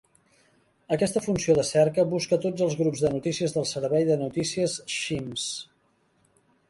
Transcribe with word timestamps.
Aquesta 0.95 1.21
funció 1.25 1.55
de 1.59 1.65
cerca 1.71 2.05
busca 2.13 2.39
tots 2.45 2.65
els 2.67 2.75
grups 2.79 3.03
de 3.05 3.11
notícies 3.17 3.55
del 3.59 3.67
servei 3.75 4.09
de 4.09 4.17
notícies 4.23 4.79
Shemes. 4.97 5.47